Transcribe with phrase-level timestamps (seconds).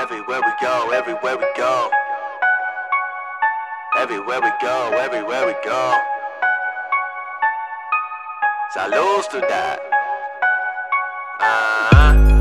[0.00, 1.90] Everywhere we go, everywhere we go.
[3.98, 5.94] Everywhere we go, everywhere we go.
[8.74, 9.78] Salud to that.
[11.40, 12.40] Uh-huh.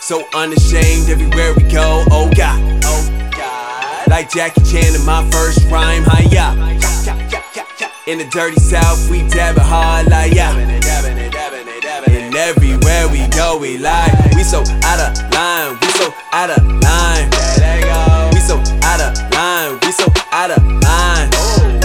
[0.00, 2.80] So unashamed everywhere we go, oh God.
[2.84, 4.08] Oh God.
[4.08, 6.54] Like Jackie Chan in my first rhyme, hi ya.
[8.06, 10.32] In the dirty south, we dab it hard like.
[10.32, 12.22] Dabbing dabbing dabbing dabbing it.
[12.22, 13.99] And everywhere we go, we like.
[14.50, 17.30] We so out of line, we so out of line.
[17.30, 18.30] There they go.
[18.32, 21.30] We so out of line, we so out of line.
[21.34, 21.80] Oh.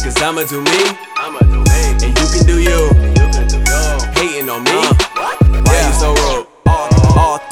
[0.00, 2.06] Cause I'ma do me, I'ma do me.
[2.06, 2.88] and you can do you.
[2.94, 3.98] And you can do yo.
[4.14, 5.43] Hating on me, uh.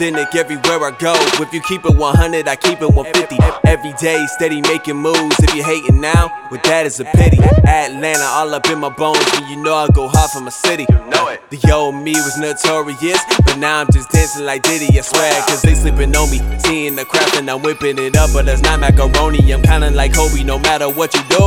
[0.02, 1.15] Authentic everywhere I go.
[1.41, 3.38] If you keep it 100, I keep it 150.
[3.65, 5.37] Every day, steady making moves.
[5.38, 7.38] If you hating now, well, that is a pity.
[7.38, 9.23] Atlanta, all up in my bones.
[9.37, 10.87] And you know I go hard for my city.
[10.91, 11.48] You know it.
[11.51, 14.98] The old me was notorious, but now I'm just dancing like Diddy.
[14.98, 16.40] I swear, cause they sleeping on me.
[16.59, 19.52] Seeing the craft and I'm whipping it up, but that's not macaroni.
[19.52, 21.46] I'm kinda like Kobe, no matter what you do,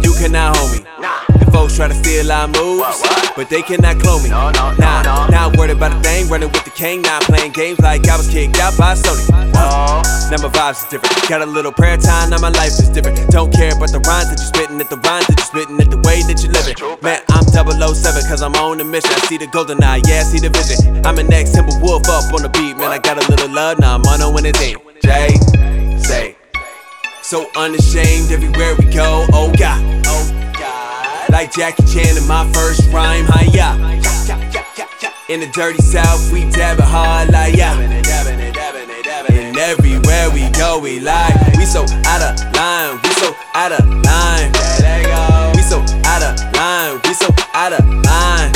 [0.00, 1.31] you cannot hold me.
[1.52, 3.02] Folks try to steal our moves,
[3.36, 4.30] but they cannot clone me.
[4.30, 5.26] No, no, no, nah, no.
[5.28, 8.28] Not worried about a thing, running with the king, not playing games like I was
[8.28, 9.28] kicked out by Sony.
[10.32, 11.28] Now my vibes is different.
[11.28, 13.18] Got a little prayer time, now my life is different.
[13.30, 15.90] Don't care about the rhymes that you spitting, at the rhymes that you spitting, at
[15.90, 16.74] the way that you living.
[17.02, 19.12] Man, I'm 007 cause I'm on a mission.
[19.12, 21.04] I see the golden eye, yeah, I see the vision.
[21.04, 22.90] I'm an ex Timber Wolf up on the beat, man.
[22.90, 24.78] I got a little love, now I'm on a winning team.
[25.04, 25.36] Jay,
[26.00, 26.34] say.
[27.20, 29.84] So unashamed everywhere we go, oh God.
[30.06, 30.41] Oh God.
[31.42, 33.74] Like Jackie Chan in my first rhyme, hi ya.
[35.28, 37.74] In the dirty south, we dab it hard like yeah.
[37.74, 39.36] Dabbing dabbing dabbing dabbing.
[39.50, 41.34] And everywhere we go, we like.
[41.58, 44.54] We so out of line, we so out of line.
[45.58, 47.26] We so out of line, we so
[47.58, 48.52] out of line.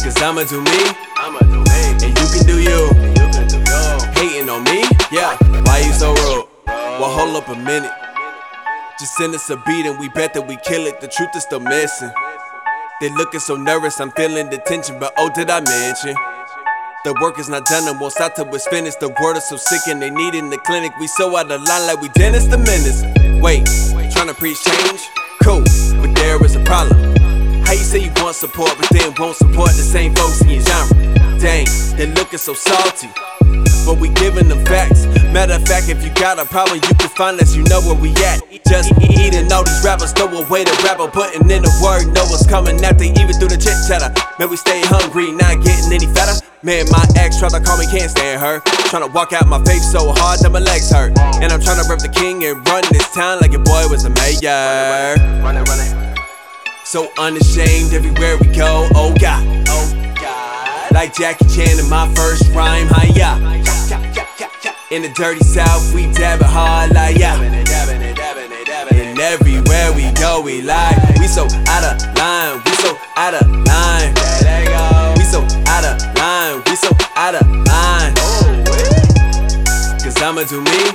[0.00, 0.88] Cause I'ma do me,
[1.20, 2.00] I'ma do me.
[2.00, 2.80] and you can do you.
[2.96, 3.98] And you can do yo.
[4.16, 4.80] Hating on me?
[5.12, 5.36] Yeah,
[5.68, 6.48] why you so rude?
[6.64, 7.92] Well, hold up a minute.
[8.98, 11.00] Just send us a beat and we bet that we kill it.
[11.00, 12.12] The truth is still missing.
[13.00, 16.14] They looking so nervous, I'm feeling the tension, but oh, did I mention?
[17.04, 19.00] The work is not done and won't stop till it's finished.
[19.00, 20.92] The world is so sick and they need in the clinic.
[21.00, 23.02] We so out of line like we dentists the menace.
[23.42, 23.66] Wait,
[24.12, 25.10] trying to preach change?
[25.42, 25.64] Cool,
[26.00, 26.96] but there is a problem.
[27.66, 30.62] How you say you want support, but then won't support the same folks in your
[30.62, 30.94] genre?
[31.40, 31.66] Dang,
[31.96, 33.10] they looking so salty.
[33.84, 35.06] But we giving them facts.
[35.32, 37.54] Matter of fact, if you got a problem, you can find us.
[37.54, 38.40] You know where we at.
[38.66, 42.08] Just eating all these rappers, throw away the rapper, putting in the word.
[42.14, 44.08] Know what's coming after, even through the chit chatter.
[44.38, 46.40] Man, we stay hungry, not getting any fatter.
[46.64, 48.60] Man, my ex tried to call me, can't stand her.
[48.88, 51.12] Trying to walk out my face so hard that my legs hurt.
[51.44, 54.04] And I'm trying to rep the king and run this town like your boy was
[54.06, 55.20] a mayor.
[55.44, 56.18] Run it, run it.
[56.84, 59.44] So unashamed everywhere we go, oh God.
[59.68, 60.92] Oh God.
[60.92, 63.53] Like Jackie Chan in my first rhyme, hi ya.
[64.94, 67.34] In the dirty south, we dab it hard like yeah.
[68.92, 70.94] And everywhere we go, we like.
[71.18, 74.14] We so out of line, we so out of line.
[75.18, 78.14] We so out of line, we so out of line.
[79.98, 80.94] Cause I'ma do me,